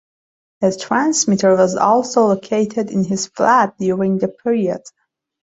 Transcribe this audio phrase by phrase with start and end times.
[0.63, 4.81] A transmitter was also located in his flat during the period.